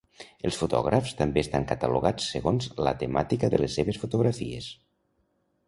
[0.49, 4.75] Els fotògrafs també estan catalogats segons la temàtica de les seves fotografies.